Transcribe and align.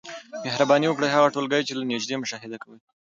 مهرباني 0.45 0.87
وکړئ 0.89 1.09
هغه 1.11 1.27
ټولګي 1.35 1.61
چي 1.67 1.73
له 1.75 1.83
نیژدې 1.91 2.15
مشاهده 2.23 2.57
کوی 2.63 2.79